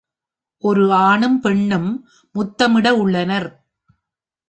[0.63, 1.89] ஒரு ஆணும் பெண்ணும்
[2.35, 3.49] முத்தமிட உள்ளனர்